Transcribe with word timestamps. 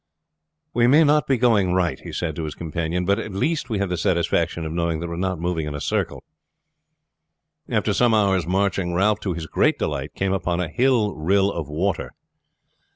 "We 0.73 0.87
may 0.87 1.03
not 1.03 1.27
be 1.27 1.37
going 1.37 1.73
right," 1.75 1.99
he 1.99 2.11
said 2.11 2.35
to 2.35 2.45
his 2.45 2.55
companion, 2.55 3.05
"but 3.05 3.19
at 3.19 3.33
least 3.35 3.69
we 3.69 3.77
have 3.77 3.89
the 3.89 3.97
satisfaction 3.97 4.65
of 4.65 4.71
knowing 4.73 4.99
that 4.99 5.07
we 5.07 5.13
are 5.13 5.15
not 5.15 5.39
moving 5.39 5.67
in 5.67 5.75
a 5.75 5.79
circle." 5.79 6.23
After 7.69 7.93
some 7.93 8.11
hours' 8.15 8.47
marching 8.47 8.95
Ralph, 8.95 9.19
to 9.19 9.33
his 9.33 9.45
great 9.45 9.77
delight, 9.77 10.15
came 10.15 10.33
upon 10.33 10.59
a 10.59 10.69
hill 10.71 11.13
rill 11.13 11.51
of 11.51 11.69
water. 11.69 12.13